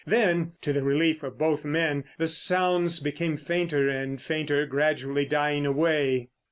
[0.07, 5.63] Then, to the relief of both men, the sounds became fainter and fainter, gradually dying
[5.63, 6.29] away.